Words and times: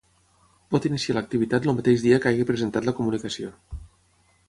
Pot 0.75 0.87
iniciar 0.89 1.15
l'activitat 1.17 1.69
el 1.69 1.77
mateix 1.81 2.07
dia 2.07 2.19
que 2.25 2.33
hagi 2.33 2.49
presentat 2.53 2.91
la 2.91 2.99
comunicació. 3.01 3.57